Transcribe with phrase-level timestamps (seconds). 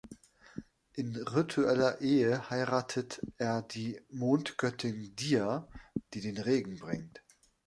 [0.93, 5.67] In ritueller Ehe heiratet er die Mondgöttin Dia,
[6.15, 7.21] die den Regen bringt.